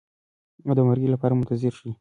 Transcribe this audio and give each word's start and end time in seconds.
او 0.67 0.71
د 0.77 0.79
مرکې 0.87 1.07
لپاره 1.13 1.33
منتظر 1.39 1.73
شئ. 1.79 1.89